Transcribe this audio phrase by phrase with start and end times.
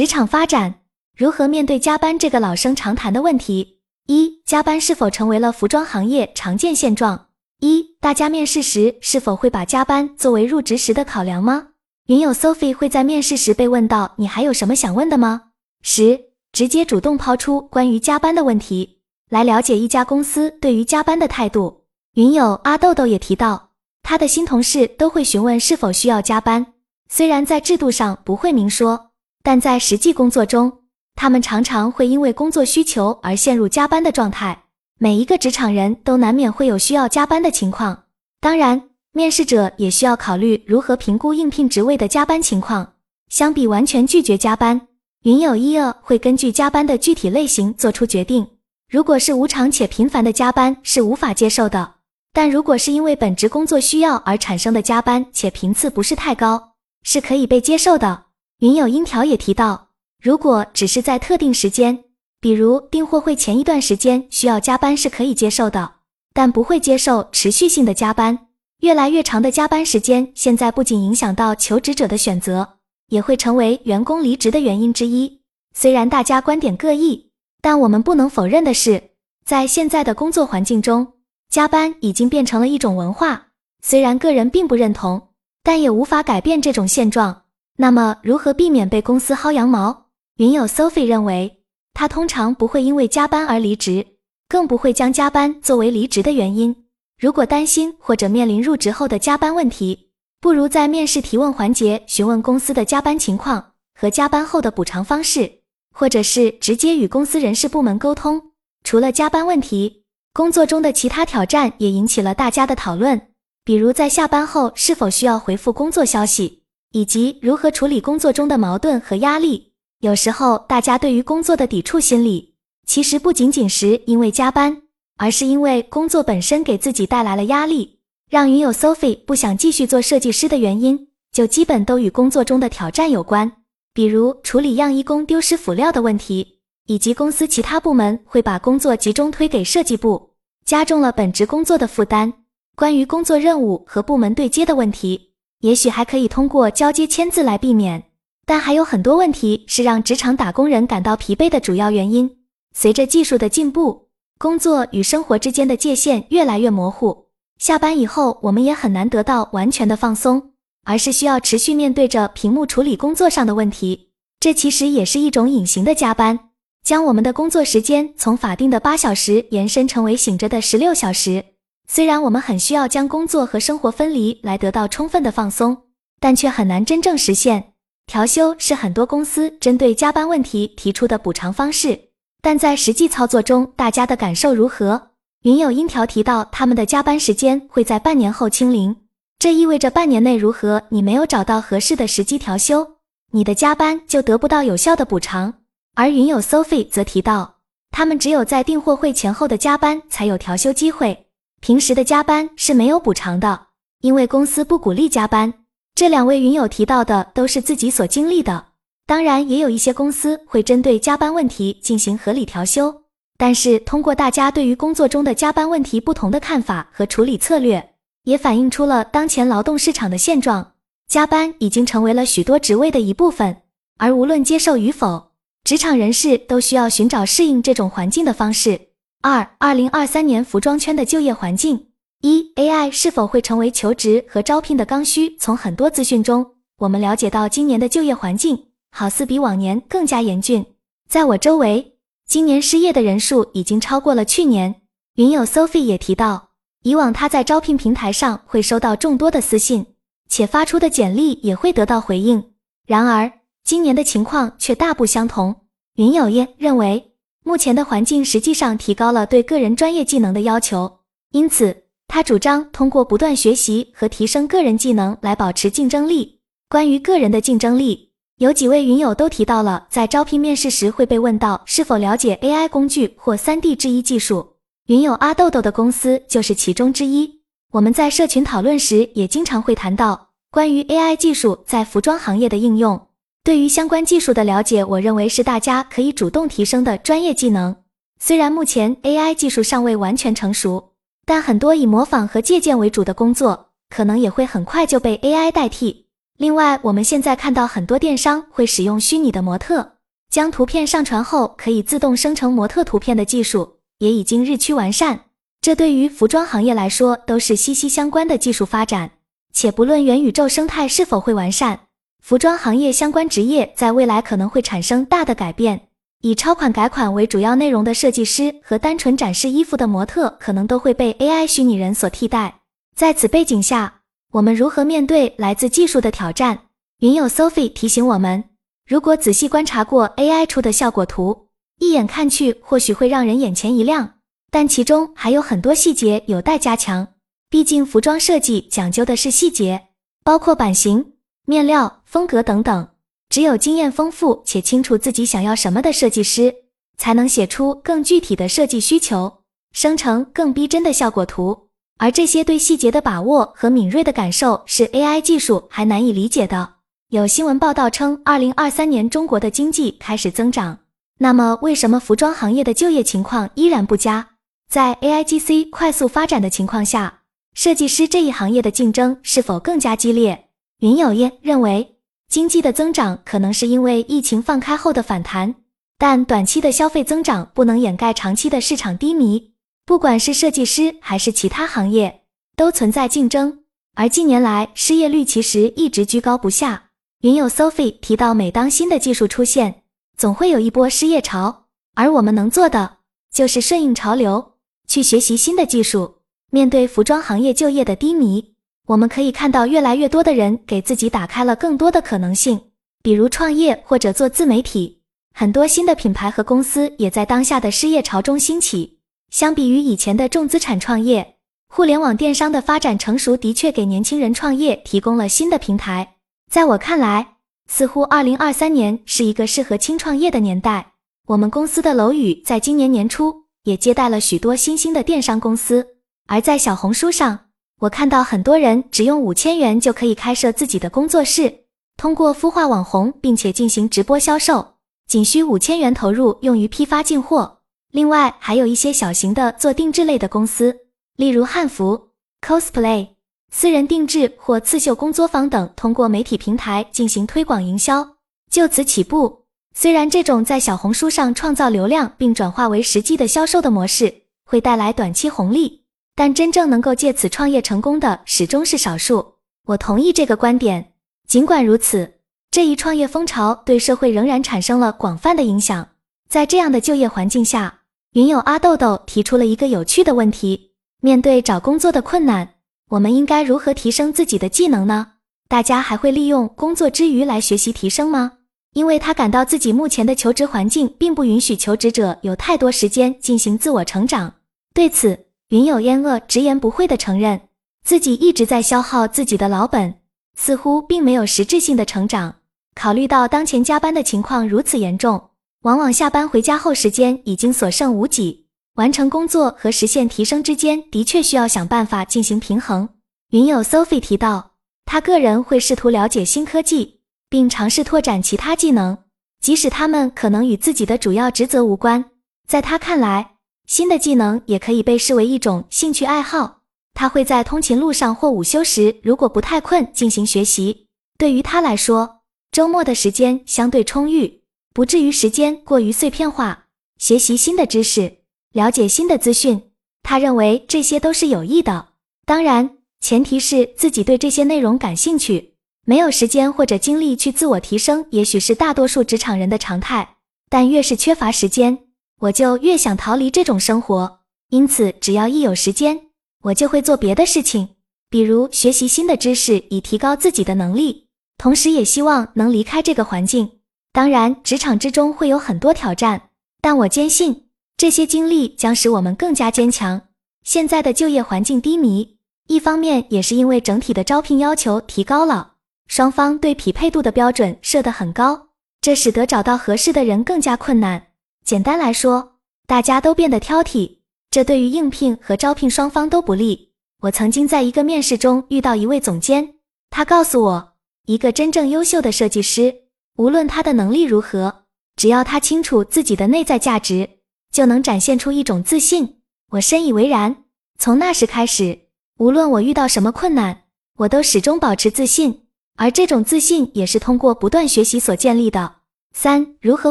[0.00, 0.76] 职场发展
[1.14, 3.80] 如何面对加班这个老生常谈的问题？
[4.06, 7.26] 一、加班是否成为了服装行业常见现状？
[7.58, 11.66] 一、大家面试时是否会把加班作为入职时的考量吗？
[12.06, 15.42] 云友 Sophie 会在面试时被问到：“你还有什么想问的吗？”
[15.84, 16.18] 十、
[16.50, 21.84] 直接主动抛出关于加班的问题，来了解一家公司对于加班的态度。
[22.14, 23.72] 云友阿豆豆也提到，
[24.02, 26.72] 他的新同事都会询问是否需要加班，
[27.10, 29.09] 虽然在制度上不会明说。
[29.42, 30.72] 但在实际工作中，
[31.14, 34.64] 他们常常会因为工作需求而陷入加班的状态。
[34.98, 38.04] 每一个职场人都难免会有需要加班的情况，
[38.40, 42.92] 当然，面试者也需要考虑如何评估应聘职位的加班情况。
[43.30, 44.88] 相比完全拒绝加班，
[45.22, 48.46] 云友一二会根据加班的具体类型做出决定。
[48.90, 51.94] 如果是无偿且频繁的加班是无法接受的，
[52.32, 58.24] 但如果是因为本职工作需要而产生的加班且频次不是太高，是可以被接受的。
[58.60, 59.88] 云友音条也提到，
[60.22, 62.04] 如果只是在特定时间，
[62.42, 65.90] 比如订货会前一段时间需要加班是可以接受的，
[66.34, 68.48] 但不会接受持续性的加班。
[68.80, 72.76] 越来越长的加班时间，现在不仅影响到求职者的选择，
[73.08, 75.40] 也会成为员工离职的原因之一。
[75.74, 77.30] 虽然大家观点各异，
[77.62, 79.02] 但我们不能否认的是，
[79.42, 81.14] 在现在的工作环境中，
[81.48, 83.46] 加班已经变成了一种文化。
[83.82, 85.28] 虽然个人并不认同，
[85.62, 87.44] 但也无法改变这种现状。
[87.80, 90.08] 那么，如何避免被公司薅羊毛？
[90.36, 91.62] 云友 Sophie 认为，
[91.94, 94.06] 他通常不会因为加班而离职，
[94.50, 96.76] 更不会将加班作为离职的原因。
[97.18, 100.10] 如果担心或者面临入职后的加班问题，
[100.42, 105.50] 不如在面试提问环节询问公司的加班情况和加班后的补偿方式，
[105.94, 108.42] 或者是直接与公司人事部门沟通。
[108.84, 113.28] 除了加班问题，工作中的其他挑战也引起了大家的讨论，
[113.64, 116.59] 比如在下班后是否需要回复工作消息。
[116.92, 119.72] 以及如何处理工作中的矛盾和压力。
[120.00, 122.54] 有时候，大家对于工作的抵触心理，
[122.86, 124.82] 其实不仅仅是因为加班，
[125.16, 127.98] 而是因为工作本身给自己带来了压力。
[128.28, 133.50] 让云友 Sophie 不想继续做设计师的原因，就基本都与工作中的挑战有关，
[133.92, 140.30] 比如处理样衣工丢失辅料的问题，以及公司其他部门会把工作集中推给设计部，
[140.64, 142.32] 加重了本职工作的负担。
[142.76, 145.29] 关于工作任务和部门对接的问题。
[145.60, 148.04] 也许还可以通过交接签字来避免，
[148.46, 152.38] 但还有很多问题是让职场打工人感到疲惫的主要原因。
[152.74, 157.26] 随着技术的进步，工作与生活之间的界限越来越模糊。
[157.58, 160.52] 下班以后，我们也很难得到完全的放松，
[160.84, 164.12] 而是需要持续面对着屏幕处理工作上的问题。
[164.38, 166.38] 这其实也是一种隐形的加班，
[166.82, 171.44] 将我们的工作时间从法定的八小时延伸成为醒着的十六小时。
[171.92, 175.76] 虽然我们很需要将工作和生活分离来得到充分的放松，
[176.20, 177.72] 但却很难真正实现。
[178.06, 181.98] 调休是很多公司针对加班问题提出的补偿方式，
[182.40, 185.08] 但在实际操作中，大家的感受如何？
[185.42, 188.94] 云友音条提到，他们的加班时间会在半年后清零，
[189.40, 192.86] 这意味着半年内，如何你没有找到合适的时机调休，
[193.32, 195.54] 你的加班就得不到有效的补偿。
[195.96, 197.56] 而云友 Sophie 则提到，
[197.90, 201.26] 他们只有在订货会前后的加班才有调休机会。
[201.60, 203.66] 平时的加班是没有补偿的，
[204.00, 205.52] 因为公司不鼓励加班。
[205.94, 208.68] 这两位云友提到的都是自己所经历的，
[209.06, 213.02] 当然也有一些公司会针对加班问题进行合理调休。
[213.36, 217.94] 但是通过大家对于工作中的加班问题不同的看法和处理策略，
[218.24, 220.72] 也反映出了当前劳动市场的现状：
[221.08, 223.58] 加班已经成为了许多职位的一部分，
[223.98, 225.32] 而无论接受与否，
[225.64, 228.89] 职场人士都需要寻找适应这种环境的方式。
[229.22, 231.88] 二二零二三年服装圈的就业环境。
[232.22, 235.36] 一 AI 是否会成为求职和招聘的刚需？
[235.36, 240.64] 从很多资讯中，我们了解到今年的就业环境好似比往年更加严峻。
[241.06, 244.76] 在我周围，今年失业的人数已经超过了去年。
[245.16, 246.52] 云友 Sophie 也提到，
[246.82, 249.84] 以往他在招聘平台上会收到众多的私信，
[250.30, 252.52] 且发出的简历也会得到回应。
[252.86, 253.30] 然而，
[253.64, 255.66] 今年的情况却大不相同。
[255.96, 257.09] 云友业认为。
[257.42, 261.00] 目前的环境实际上提高了对个人专业技能的要求，
[261.32, 266.40] 因此他主张通过不断学习和提升个人技能来保持竞争力。
[266.68, 274.56] 关于个人的竞争力，有几位云友都提到了，在招聘面试时会被问到是否了解 AI 工具或 3D 制衣技术。
[274.86, 277.40] 云友阿豆豆的公司就是其中之一。
[277.72, 283.08] 我们在社群讨论时也经常会谈到关于 AI 技术在服装行业的应用。
[283.42, 287.74] 对于相关技术的了解，我认为是大家可以主动提升的专业技能。
[288.18, 290.92] 虽然目前 AI 技术尚未完全成熟，
[291.24, 296.04] 但很多以模仿和借鉴为主的工作，可能也会很快就被 AI 代替。
[296.36, 299.94] 另外，我们现在看到很多电商会使用虚拟的模特，
[300.30, 305.18] 将图片上传后可以自动生成模特图片的技术也已经日趋完善。
[305.62, 309.12] 这对于服装行业来说都是息息相关的技术发展。
[309.52, 311.80] 且不论元宇宙生态是否会完善，
[312.20, 315.88] 服装行业相关职业在未来可能会产生大的改变。
[316.22, 322.60] 以抄款改款为主要内容的设计师和单纯展示衣服的模特，可能都会被 AI 虚拟人所替代。
[322.94, 324.02] 在此背景下，
[324.32, 326.66] 我们如何面对来自技术的挑战？
[326.98, 328.44] 云友 Sophie 提醒我们：
[328.86, 331.46] 如果仔细观察过 AI 出的效果图，
[331.78, 334.16] 一眼看去或许会让人眼前一亮，
[334.50, 337.08] 但其中还有很多细节有待加强。
[337.48, 339.86] 毕竟，服装设计讲究的是细节，
[340.22, 341.14] 包括版型、
[341.46, 342.88] 面料、风格等等。
[343.28, 346.52] 只有经验丰富且清楚自己想要什么的设计师，
[346.96, 349.42] 才能写出更具体的设计需求，
[349.72, 351.68] 生成更逼真的效果图。
[351.98, 356.74] 而这些对细节的把握和敏锐的感受，是 AI 技术还难以理解的。
[357.10, 360.78] 有新闻报道称，二零二三年中国的经济开始增长，
[361.18, 364.30] 那么为什么服装行业的就业情况依然不佳？
[364.68, 367.20] 在 AIGC 快速发展的情况下，
[367.54, 370.49] 设计师这一行业的竞争是否更加激烈？
[370.80, 371.96] 云有业认为。
[372.28, 375.56] 经济的增长可能是因为疫情放开后的反弹，
[375.98, 379.50] 但短期的消费增长不能掩盖长期的市场低迷。
[379.84, 382.20] 不管是设计师还是其他行业，
[382.54, 383.64] 都存在竞争。
[383.96, 386.90] 而近年来失业率其实一直居高不下。
[387.22, 389.82] 云友 Sophie 提到，每当新的技术出现，
[390.16, 391.64] 总会有一波失业潮，
[391.96, 392.98] 而我们能做的
[393.34, 394.52] 就是顺应潮流，
[394.86, 396.18] 去学习新的技术。
[396.52, 398.54] 面对服装行业就业的低迷。
[398.90, 402.60] 我们可以看到，越来越多的人给自己打开了更多的可能性，
[403.04, 405.00] 比如创业或者做自媒体。
[405.32, 408.98] 很多新的品牌和公司也在当下的失业潮中兴起。
[409.30, 411.36] 相比于以前的重资产创业，
[411.68, 416.16] 互联网电商的发展成熟，的确给年轻人创业提供了新的平台。
[416.50, 417.34] 在我看来，
[417.68, 420.94] 似乎二零二三年是一个适合轻创业的年代。
[421.28, 425.86] 我们公司的楼宇在今年年初也接待了许多新兴的电商公司，
[426.26, 427.49] 而在小红书上。
[427.80, 431.64] 我看到很多人只用五千元就可以开设自己的工作室，
[431.96, 434.74] 通过孵化网红，并且进行直播销售，
[435.06, 437.60] 仅需五千元投入用于批发进货。
[437.90, 440.76] 另外，还有一些小型的做定制类的公司，
[441.16, 442.10] 例如汉服、
[442.46, 443.08] cosplay、
[443.50, 448.06] 私人定制或刺绣工作坊等，通过媒体平台进行推广营销，
[448.50, 449.46] 就此起步。
[449.74, 455.79] 虽然这种在小红书上创造流量并转化为实际的销售的模式会带来短期红利。
[456.20, 459.36] 但真正能够借此创业成功的始终是少数。
[459.68, 460.92] 我同意这个观点。
[461.26, 462.12] 尽管如此，
[462.50, 465.88] 这一创业风潮对社会仍然产生了广泛的影响。
[466.28, 467.78] 在这样的就业环境下，
[468.12, 472.56] 云友阿豆豆提出了一个有趣的问题：面对找工作的困难，
[472.90, 475.12] 我们应该如何提升自己的技能呢？
[475.48, 478.32] 大家还会利用工作之余来学习提升吗？
[478.74, 484.34] 因为他感到自己目前的求职环境并不允许求职者有太多时间进行自我成长。
[484.74, 485.18] 对此，
[485.50, 487.40] 云有烟恶直言不讳地承认，
[487.82, 489.96] 自己一直在消耗自己的老本，
[490.36, 492.36] 似乎并没有实质性的成长。
[492.76, 495.30] 考虑到当前加班的情况如此严重，
[495.62, 502.88] 往往下班回家后时间已经所剩无几，完成工作和实现提升之间的确需要想办法进行平衡。
[503.32, 504.52] 云友 Sophie 提到，
[504.84, 508.96] 他个人会试图了解新科技，并尝试拓展其他技能，
[509.40, 512.04] 即使他们可能与自己的主要职责无关。
[512.46, 513.29] 在他看来，
[513.70, 516.62] 新的技能也可以被视为一种兴趣爱好。
[516.92, 520.88] 他会在通勤路上或午休时，如果不太困，进行学习。
[521.16, 524.40] 对于他来说，周末的时间相对充裕，
[524.74, 526.66] 不至于时间过于碎片化。
[526.98, 528.16] 学习新的知识，
[528.52, 529.70] 了解新的资讯，
[530.02, 531.90] 他认为这些都是有益的。
[532.26, 535.54] 当然，前提是自己对这些内容感兴趣。
[535.86, 540.16] 没有时间或者精力去自我提升，也许是大多数职场人的常态。
[540.48, 541.84] 但越是缺乏时间，
[542.20, 546.08] 我就越想逃离这种生活，因此只要一有时间，
[546.42, 547.70] 我就会做别的事情，
[548.10, 551.06] 比如学习新的知识以提高自己的能力，
[551.38, 553.52] 同时也希望能离开这个环境。
[553.92, 556.28] 当然，职场之中会有很多挑战，
[556.60, 557.48] 但我坚信
[557.78, 560.02] 这些经历将使我们更加坚强。
[560.44, 565.54] 现在的就业环境低迷，一方面也是因为整体的招聘要求提高了，
[565.86, 568.48] 双方对匹配度的标准设得很高，
[568.82, 571.06] 这使得找到合适的人更加困难。
[571.50, 572.36] 简单来说，
[572.68, 573.96] 大家都变得挑剔，
[574.30, 576.74] 这对于应聘和招聘双方都不利。
[577.00, 579.54] 我曾经在一个面试中遇到一位总监，
[579.90, 580.74] 他告诉我，
[581.06, 582.72] 一个真正优秀的设计师，
[583.16, 587.18] 无论他的能力如何，只要他清楚自己的内在价值，
[587.50, 589.16] 就能展现出一种自信。
[589.50, 590.44] 我深以为然。
[590.78, 591.80] 从那时开始，
[592.18, 593.64] 无论我遇到什么困难，
[593.96, 595.48] 我都始终保持自信。
[595.74, 598.76] 而这种自信也是通过不断学习所建立的。
[599.12, 599.90] 三、如何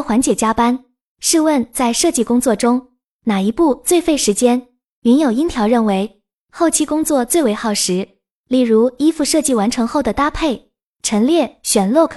[0.00, 0.86] 缓解加班？
[1.20, 2.88] 试问，在设计工作中，
[3.24, 4.68] 哪一步最费时间？
[5.02, 8.08] 云有音条认为，后期工作最为耗时。
[8.48, 10.70] 例如，衣服设计完成后的搭配、
[11.02, 12.14] 陈列、选 look、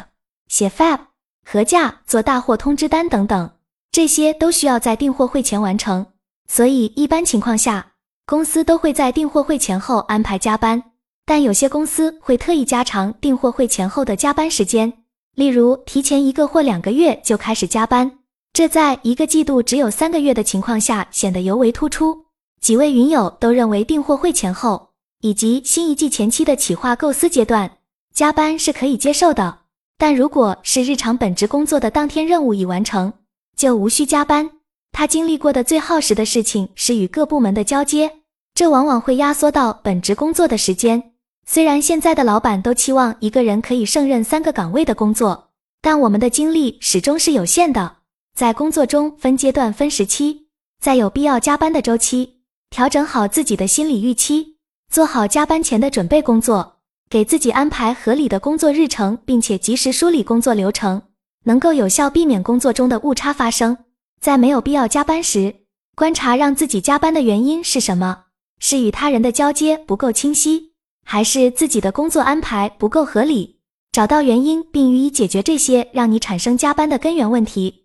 [0.48, 1.00] 写 fab、
[1.45, 3.51] 核价、做大货通知单等等，
[3.91, 6.05] 这些都需要在订货会前完成。
[6.48, 7.93] 所以，一般情况下，
[8.25, 10.81] 公司都会在订货会前后安排加班。
[11.25, 14.91] 但有些公司会特意加长订货会前后的加班时间，
[15.36, 18.19] 例如提前一个或两个月就开始加班，
[18.53, 22.25] 这在一个季度只有三个月的情况下显得尤为突出。
[22.62, 24.89] 几位云友都认为订货会前后
[25.22, 27.79] 以及新一季前期的企划构思阶段
[28.13, 29.62] 加班是可以接受的，
[29.98, 33.12] 但如果是日常本职工作的当天任务已完成，
[33.57, 34.51] 就无需加班。
[34.91, 38.19] 他经历过的最耗时的事情是与各部门的交接，
[38.53, 41.13] 这往往会压缩到本职工作的时间。
[41.48, 45.50] 虽然现在的老板都期望一个人可以胜任三个岗位的工作，
[45.81, 48.02] 但我们的精力始终是有限的。
[48.35, 50.47] 在工作中分阶段、分时期，
[50.81, 54.57] 在有必要加班的周期，调整好自己的心理预期，
[54.91, 61.03] 做好加班前的准备工作，给自己安排合理的工作日程，并且及时梳理工作流程，
[61.43, 63.77] 能够有效避免工作中的误差发生。
[64.19, 65.53] 在没有必要加班时，
[65.95, 68.23] 观察让自己加班的原因是什么？
[68.57, 70.71] 是与他人的交接不够清晰？
[71.05, 73.59] 还是自己的工作安排不够合理，
[73.91, 77.82] 找到原因并予以解决，这些让你产生加班的根源问题。